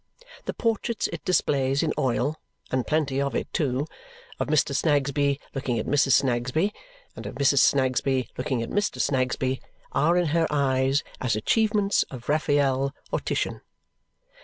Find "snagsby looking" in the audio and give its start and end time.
4.73-5.77, 7.59-8.63